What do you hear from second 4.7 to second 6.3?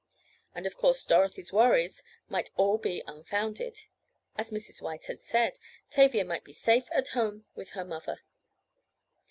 White had said, Tavia